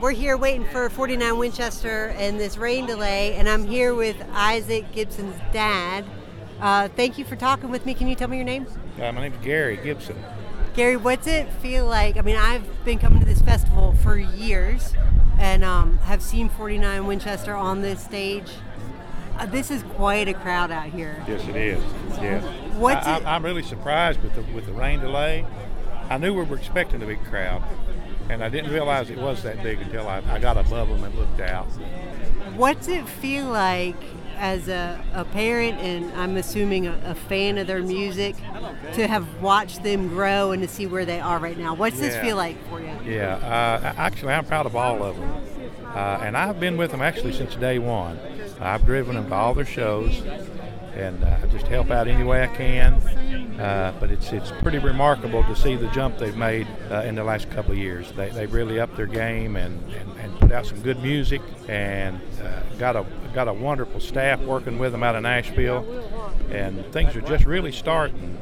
We're 0.00 0.10
here 0.10 0.36
waiting 0.36 0.66
for 0.66 0.90
49 0.90 1.38
Winchester 1.38 2.14
and 2.18 2.38
this 2.38 2.58
rain 2.58 2.84
delay, 2.84 3.34
and 3.36 3.48
I'm 3.48 3.66
here 3.66 3.94
with 3.94 4.16
Isaac 4.32 4.92
Gibson's 4.92 5.36
dad. 5.54 6.04
Uh, 6.60 6.88
thank 6.88 7.16
you 7.16 7.24
for 7.24 7.34
talking 7.34 7.70
with 7.70 7.86
me. 7.86 7.94
Can 7.94 8.06
you 8.06 8.14
tell 8.14 8.28
me 8.28 8.36
your 8.36 8.44
name? 8.44 8.66
Uh, 9.00 9.10
my 9.12 9.22
name's 9.22 9.42
Gary 9.42 9.78
Gibson. 9.78 10.22
Gary, 10.74 10.98
what's 10.98 11.26
it 11.26 11.50
feel 11.54 11.86
like? 11.86 12.18
I 12.18 12.20
mean, 12.20 12.36
I've 12.36 12.84
been 12.84 12.98
coming 12.98 13.20
to 13.20 13.24
this 13.24 13.40
festival 13.40 13.94
for 14.02 14.18
years 14.18 14.92
and 15.38 15.64
um, 15.64 15.96
have 15.98 16.20
seen 16.22 16.50
49 16.50 17.06
Winchester 17.06 17.54
on 17.54 17.80
this 17.80 18.04
stage. 18.04 18.50
Uh, 19.38 19.46
this 19.46 19.70
is 19.70 19.82
quite 19.94 20.28
a 20.28 20.34
crowd 20.34 20.70
out 20.70 20.90
here. 20.90 21.24
Yes, 21.26 21.48
it 21.48 21.56
is. 21.56 21.82
Yes. 22.20 22.44
What's 22.74 23.06
I, 23.06 23.34
am 23.34 23.42
really 23.42 23.62
surprised 23.62 24.22
with 24.22 24.34
the 24.34 24.42
with 24.54 24.66
the 24.66 24.72
rain 24.72 25.00
delay. 25.00 25.46
I 26.10 26.18
knew 26.18 26.34
we 26.34 26.44
were 26.44 26.56
expecting 26.56 27.02
a 27.02 27.06
big 27.06 27.22
crowd, 27.24 27.62
and 28.28 28.42
I 28.42 28.48
didn't 28.48 28.72
realize 28.72 29.10
it 29.10 29.18
was 29.18 29.42
that 29.42 29.62
big 29.62 29.80
until 29.80 30.08
I, 30.08 30.22
I 30.28 30.38
got 30.38 30.56
above 30.56 30.88
them 30.88 31.04
and 31.04 31.14
looked 31.14 31.40
out. 31.40 31.66
What's 32.56 32.88
it 32.88 33.08
feel 33.08 33.46
like 33.46 33.96
as 34.36 34.68
a, 34.68 35.02
a 35.14 35.24
parent 35.24 35.78
and 35.80 36.12
I'm 36.12 36.36
assuming 36.36 36.86
a, 36.86 37.00
a, 37.04 37.14
fan 37.14 37.56
of 37.56 37.66
their 37.66 37.82
music 37.82 38.36
to 38.94 39.06
have 39.06 39.40
watched 39.40 39.82
them 39.82 40.08
grow 40.08 40.52
and 40.52 40.62
to 40.62 40.68
see 40.68 40.86
where 40.86 41.04
they 41.04 41.20
are 41.20 41.38
right 41.38 41.56
now? 41.56 41.74
What's 41.74 41.96
yeah. 41.96 42.08
this 42.08 42.16
feel 42.16 42.36
like 42.36 42.56
for 42.68 42.80
you? 42.80 42.94
Yeah, 43.04 43.36
uh, 43.36 43.94
actually, 43.96 44.32
I'm 44.32 44.44
proud 44.44 44.66
of 44.66 44.76
all 44.76 45.02
of 45.02 45.16
them. 45.16 45.42
Uh, 45.86 46.20
and 46.22 46.36
I've 46.36 46.60
been 46.60 46.76
with 46.76 46.90
them 46.90 47.00
actually 47.00 47.32
since 47.32 47.54
day 47.56 47.78
one. 47.78 48.18
I've 48.60 48.84
driven 48.84 49.16
them 49.16 49.28
to 49.28 49.34
all 49.34 49.54
their 49.54 49.64
shows 49.64 50.22
and 50.96 51.22
uh, 51.22 51.46
just 51.48 51.66
help 51.66 51.90
out 51.90 52.08
any 52.08 52.24
way 52.24 52.42
I 52.42 52.46
can. 52.48 52.94
Uh, 53.60 53.94
but 54.00 54.10
it's 54.10 54.32
it's 54.32 54.50
pretty 54.62 54.78
remarkable 54.78 55.42
to 55.44 55.56
see 55.56 55.76
the 55.76 55.88
jump 55.88 56.18
they've 56.18 56.36
made 56.36 56.66
uh, 56.90 57.02
in 57.02 57.14
the 57.14 57.24
last 57.24 57.50
couple 57.50 57.72
of 57.72 57.78
years. 57.78 58.12
They, 58.12 58.30
they've 58.30 58.52
really 58.52 58.80
upped 58.80 58.96
their 58.96 59.06
game 59.06 59.56
and, 59.56 59.82
and, 59.94 60.16
and 60.18 60.38
put 60.38 60.52
out 60.52 60.66
some 60.66 60.80
good 60.80 61.02
music 61.02 61.40
and 61.68 62.20
uh, 62.42 62.60
got 62.78 62.96
a 62.96 63.06
got 63.34 63.48
a 63.48 63.52
wonderful 63.52 64.00
staff 64.00 64.40
working 64.40 64.78
with 64.78 64.92
them 64.92 65.02
out 65.02 65.16
of 65.16 65.22
Nashville. 65.22 65.84
And 66.50 66.84
things 66.92 67.16
are 67.16 67.22
just 67.22 67.44
really 67.44 67.72
starting, 67.72 68.38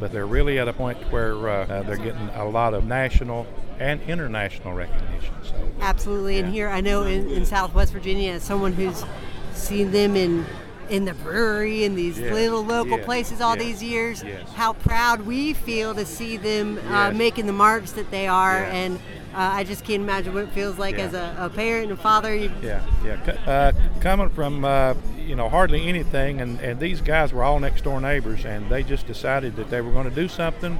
but 0.00 0.10
they're 0.10 0.26
really 0.26 0.58
at 0.58 0.68
a 0.68 0.72
point 0.72 0.98
where 1.12 1.48
uh, 1.48 1.66
uh, 1.66 1.82
they're 1.82 1.96
getting 1.96 2.28
a 2.30 2.48
lot 2.48 2.74
of 2.74 2.84
national 2.84 3.46
and 3.78 4.00
international 4.02 4.74
recognition. 4.74 5.34
So 5.42 5.70
absolutely, 5.80 6.36
yeah. 6.36 6.44
and 6.44 6.52
here 6.52 6.68
I 6.68 6.80
know 6.80 7.04
in, 7.04 7.28
in 7.30 7.44
Southwest 7.44 7.92
Virginia, 7.92 8.32
as 8.32 8.42
someone 8.42 8.72
who's 8.72 9.04
seen 9.52 9.90
them 9.90 10.16
in 10.16 10.44
in 10.88 11.04
the 11.04 11.14
brewery 11.14 11.84
in 11.84 11.94
these 11.94 12.18
yes, 12.18 12.32
little 12.32 12.64
local 12.64 12.98
yes, 12.98 13.04
places 13.04 13.40
all 13.40 13.56
yes, 13.56 13.64
these 13.64 13.82
years. 13.82 14.24
How 14.54 14.72
proud 14.72 15.22
we 15.22 15.52
feel 15.52 15.94
to 15.94 16.04
see 16.04 16.36
them 16.36 16.78
uh, 16.88 17.12
making 17.12 17.46
the 17.46 17.52
marks 17.52 17.92
that 17.92 18.10
they 18.10 18.28
are, 18.28 18.64
and 18.64 18.96
uh, 19.34 19.50
I 19.52 19.64
just 19.64 19.84
can't 19.84 20.02
imagine 20.02 20.32
what 20.32 20.44
it 20.44 20.50
feels 20.50 20.78
like 20.78 20.98
as 20.98 21.12
a, 21.12 21.36
a 21.38 21.50
parent 21.50 21.90
and 21.90 21.92
a 21.92 21.96
father. 22.02 22.34
You, 22.34 22.50
Yeah, 22.62 22.82
yeah. 23.04 23.14
Uh, 23.46 23.72
coming 24.00 24.30
from 24.30 24.64
uh, 24.64 24.94
you 25.18 25.36
know 25.36 25.48
hardly 25.48 25.86
anything, 25.86 26.40
and, 26.40 26.60
and 26.60 26.80
these 26.80 27.00
guys 27.00 27.32
were 27.32 27.42
all 27.42 27.60
next 27.60 27.84
door 27.84 28.00
neighbors, 28.00 28.44
and 28.44 28.70
they 28.70 28.82
just 28.82 29.06
decided 29.06 29.56
that 29.56 29.70
they 29.70 29.80
were 29.80 29.92
going 29.92 30.08
to 30.08 30.14
do 30.14 30.28
something 30.28 30.78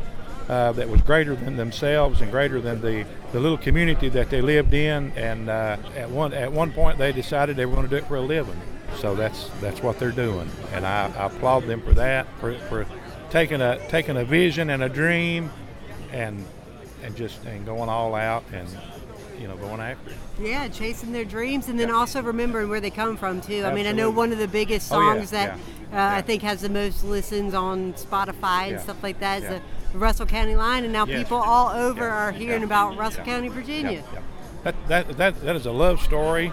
uh, 0.49 0.73
that 0.73 0.89
was 0.89 1.01
greater 1.03 1.35
than 1.35 1.57
themselves 1.57 2.21
and 2.21 2.31
greater 2.31 2.61
than 2.61 2.81
the, 2.81 3.05
the 3.33 3.41
little 3.41 3.59
community 3.59 4.09
that 4.09 4.31
they 4.31 4.41
lived 4.41 4.73
in. 4.73 5.13
And 5.13 5.51
uh, 5.51 5.77
at 5.97 6.11
one 6.11 6.33
at 6.33 6.53
one 6.53 6.73
point, 6.73 6.99
they 6.99 7.13
decided 7.13 7.57
they 7.57 7.67
were 7.67 7.75
going 7.75 7.89
to 7.89 7.91
do 7.91 7.97
it 7.97 8.07
for 8.07 8.17
a 8.17 8.21
living. 8.21 8.61
So 8.99 9.15
that's 9.15 9.51
that's 9.61 9.83
what 9.83 9.99
they're 9.99 10.11
doing, 10.11 10.51
and 10.73 10.87
I, 10.87 11.07
I 11.17 11.27
applaud 11.27 11.67
them 11.67 11.83
for 11.83 11.93
that, 11.95 12.27
for, 12.41 12.57
for 12.61 12.87
taking 13.31 13.61
a 13.61 13.79
taking 13.89 14.17
a 14.17 14.25
vision 14.25 14.71
and 14.71 14.83
a 14.83 14.89
dream, 14.89 15.51
and 16.13 16.45
and 17.03 17.15
just 17.15 17.45
and 17.45 17.67
going 17.67 17.89
all 17.91 18.15
out 18.15 18.45
and 18.53 18.69
you 19.39 19.49
know 19.49 19.57
going 19.57 19.81
after 19.81 20.11
it. 20.11 20.17
Yeah, 20.41 20.69
chasing 20.69 21.13
their 21.13 21.25
dreams, 21.25 21.69
and 21.69 21.79
then 21.79 21.91
also 21.91 22.23
remembering 22.23 22.69
where 22.71 22.81
they 22.81 22.91
come 22.91 23.17
from 23.17 23.41
too. 23.41 23.65
I 23.65 23.75
mean, 23.75 23.87
I 23.87 23.93
know 23.93 24.11
one 24.11 24.33
of 24.33 24.39
the 24.39 24.49
biggest 24.49 24.91
Oh, 24.93 25.01
yeah, 25.01 25.15
songs 25.15 25.31
that 25.31 25.59
yeah, 25.93 26.13
uh, 26.13 26.17
I 26.17 26.23
think 26.23 26.43
has 26.43 26.63
the 26.63 26.69
most 26.71 27.05
listens 27.05 27.53
on 27.55 27.93
Spotify 27.95 28.63
and 28.65 28.73
Yeah, 28.73 28.79
stuff 28.79 29.03
like 29.03 29.21
that 29.21 29.43
is 29.43 29.45
yeah. 29.45 29.61
the 29.93 29.99
Russell 29.99 30.27
County 30.27 30.57
Line, 30.57 30.85
and 30.85 30.93
now 30.93 31.05
Yes. 31.07 31.19
people 31.19 31.39
all 31.39 31.69
over 31.69 32.05
Yeah, 32.05 32.29
are 32.29 32.33
hearing 32.33 32.61
yeah, 32.61 32.67
about 32.67 32.97
Russell 32.97 33.25
yeah, 33.27 33.33
County, 33.35 33.49
Virginia. 33.49 34.03
Yeah, 34.13 34.15
yeah. 34.15 34.21
That, 34.65 34.89
that, 34.89 35.17
that, 35.17 35.41
that 35.43 35.57
is 35.57 35.67
a 35.67 35.71
love 35.73 36.01
story 36.01 36.53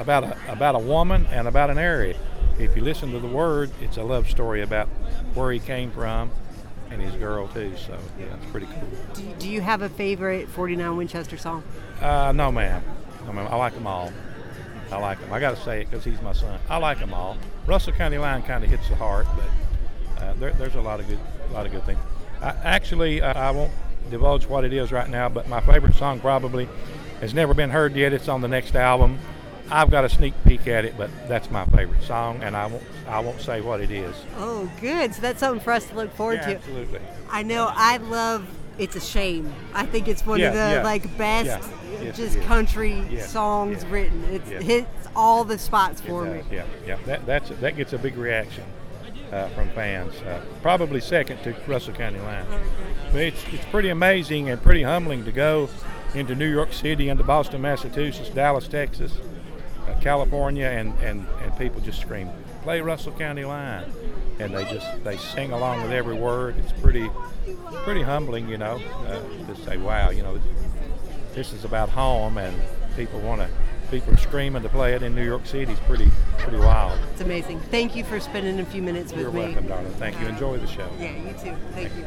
about 0.00 0.24
a, 0.24 0.36
about 0.48 0.74
a 0.74 0.78
woman 0.78 1.26
and 1.30 1.48
about 1.48 1.70
an 1.70 1.78
area. 1.78 2.16
If 2.58 2.76
you 2.76 2.82
listen 2.82 3.12
to 3.12 3.20
the 3.20 3.28
word, 3.28 3.70
it's 3.80 3.96
a 3.96 4.02
love 4.02 4.28
story 4.28 4.62
about 4.62 4.88
where 5.34 5.52
he 5.52 5.58
came 5.58 5.90
from 5.90 6.30
and 6.90 7.00
his 7.00 7.14
girl 7.16 7.48
too. 7.48 7.76
So 7.76 7.98
yeah, 8.18 8.26
it's 8.34 8.50
pretty 8.50 8.66
cool. 8.66 8.88
Do, 9.14 9.34
do 9.38 9.48
you 9.48 9.60
have 9.60 9.82
a 9.82 9.88
favorite 9.88 10.48
49 10.48 10.96
Winchester 10.96 11.36
song? 11.36 11.62
Uh, 12.00 12.32
no, 12.32 12.50
ma'am. 12.50 12.82
No, 13.26 13.32
ma'am. 13.32 13.48
I 13.50 13.56
like 13.56 13.74
them 13.74 13.86
all. 13.86 14.12
I 14.90 14.98
like 14.98 15.20
them. 15.20 15.32
I 15.32 15.40
got 15.40 15.54
to 15.54 15.62
say 15.62 15.82
it 15.82 15.90
because 15.90 16.04
he's 16.04 16.20
my 16.22 16.32
son. 16.32 16.58
I 16.70 16.78
like 16.78 16.98
them 16.98 17.12
all. 17.12 17.36
Russell 17.66 17.92
County 17.92 18.18
Line 18.18 18.42
kind 18.42 18.64
of 18.64 18.70
hits 18.70 18.88
the 18.88 18.96
heart, 18.96 19.26
but 19.36 20.22
uh, 20.22 20.32
there, 20.34 20.52
there's 20.52 20.76
a 20.76 20.80
lot 20.80 20.98
of 20.98 21.06
good, 21.06 21.18
a 21.50 21.52
lot 21.52 21.66
of 21.66 21.72
good 21.72 21.84
things. 21.84 21.98
I, 22.40 22.54
actually, 22.64 23.20
uh, 23.20 23.34
I 23.34 23.50
won't 23.50 23.72
divulge 24.10 24.46
what 24.46 24.64
it 24.64 24.72
is 24.72 24.90
right 24.90 25.08
now, 25.08 25.28
but 25.28 25.46
my 25.48 25.60
favorite 25.60 25.94
song 25.94 26.20
probably 26.20 26.68
has 27.20 27.34
never 27.34 27.52
been 27.52 27.68
heard 27.68 27.94
yet. 27.96 28.14
It's 28.14 28.28
on 28.28 28.40
the 28.40 28.48
next 28.48 28.74
album. 28.74 29.18
I've 29.70 29.90
got 29.90 30.04
a 30.04 30.08
sneak 30.08 30.34
peek 30.44 30.66
at 30.66 30.84
it, 30.84 30.96
but 30.96 31.10
that's 31.28 31.50
my 31.50 31.64
favorite 31.66 32.02
song, 32.02 32.42
and 32.42 32.56
I 32.56 32.66
won't, 32.66 32.82
I 33.06 33.20
won't 33.20 33.40
say 33.40 33.60
what 33.60 33.80
it 33.80 33.90
is. 33.90 34.14
Oh, 34.36 34.70
good. 34.80 35.14
So 35.14 35.20
that's 35.20 35.40
something 35.40 35.62
for 35.62 35.72
us 35.72 35.84
to 35.86 35.94
look 35.94 36.12
forward 36.14 36.40
Yeah, 36.42 36.46
to. 36.46 36.54
absolutely. 36.56 37.00
I 37.30 37.42
know. 37.42 37.70
I 37.70 37.98
love. 37.98 38.46
It's 38.78 38.94
a 38.94 39.00
shame. 39.00 39.52
I 39.74 39.84
think 39.86 40.06
it's 40.06 40.24
one 40.24 40.40
of 40.40 40.52
the 40.52 40.58
Yeah, 40.58 40.72
yeah. 40.74 40.82
like 40.84 41.18
best 41.18 41.46
Yeah. 41.46 42.00
Yes, 42.04 42.16
just 42.16 42.40
country 42.42 43.04
Yeah, 43.10 43.26
songs 43.26 43.82
yeah, 43.82 43.90
written. 43.90 44.24
It 44.32 44.42
yeah. 44.48 44.60
hits 44.60 45.08
all 45.16 45.42
the 45.42 45.58
spots 45.58 46.00
for 46.00 46.24
me. 46.24 46.42
Yeah, 46.52 46.62
yeah. 46.86 46.96
That 47.06 47.26
that's 47.26 47.48
that 47.50 47.76
gets 47.76 47.92
a 47.92 47.98
big 47.98 48.16
reaction 48.16 48.62
uh, 49.32 49.48
from 49.48 49.68
fans. 49.70 50.14
Uh, 50.22 50.40
probably 50.62 51.00
second 51.00 51.42
to 51.42 51.56
Russell 51.66 51.92
County 51.92 52.20
Line. 52.20 52.44
But 53.10 53.22
it's 53.22 53.42
it's 53.52 53.64
pretty 53.66 53.88
amazing 53.88 54.48
and 54.48 54.62
pretty 54.62 54.84
humbling 54.84 55.24
to 55.24 55.32
go 55.32 55.68
into 56.14 56.36
New 56.36 56.48
York 56.50 56.72
City, 56.72 57.08
into 57.08 57.24
Boston, 57.24 57.60
Massachusetts, 57.60 58.30
Dallas, 58.30 58.68
Texas, 58.68 59.12
California, 60.00 60.66
and, 60.66 60.92
and, 61.00 61.26
and 61.42 61.56
people 61.58 61.80
just 61.80 62.00
scream, 62.00 62.30
"Play 62.62 62.80
Russell 62.80 63.12
County 63.12 63.44
Line," 63.44 63.84
and 64.38 64.54
they 64.54 64.64
just 64.64 65.04
they 65.04 65.16
sing 65.16 65.52
along 65.52 65.82
with 65.82 65.92
every 65.92 66.14
word. 66.14 66.56
It's 66.58 66.72
pretty 66.80 67.10
pretty 67.84 68.02
humbling, 68.02 68.48
you 68.48 68.58
know, 68.58 68.80
uh, 69.06 69.20
to 69.46 69.56
say, 69.64 69.76
"Wow, 69.76 70.10
you 70.10 70.22
know, 70.22 70.38
this, 71.34 71.52
is 71.52 71.64
about 71.64 71.88
home," 71.88 72.38
and 72.38 72.56
people 72.96 73.20
want 73.20 73.40
to. 73.40 73.48
People 73.90 74.12
are 74.12 74.18
screaming 74.18 74.62
to 74.62 74.68
play 74.68 74.92
it 74.92 75.02
in 75.02 75.14
New 75.14 75.24
York 75.24 75.46
City. 75.46 75.72
It's 75.72 75.80
pretty, 75.80 76.10
pretty 76.36 76.58
wild. 76.58 76.98
It's 77.12 77.22
amazing. 77.22 77.58
Thank 77.70 77.96
you 77.96 78.04
for 78.04 78.20
spending 78.20 78.60
a 78.60 78.64
few 78.66 78.82
minutes 78.82 79.12
with 79.12 79.22
You're 79.22 79.32
me. 79.32 79.40
welcome, 79.40 79.66
darling. 79.66 79.90
Thank 79.92 80.20
you. 80.20 80.26
Enjoy 80.26 80.58
the 80.58 80.66
show. 80.66 80.90
Yeah, 80.98 81.12
you 81.12 81.32
too. 81.32 81.56
Thank 81.72 81.96
you. 81.96 82.04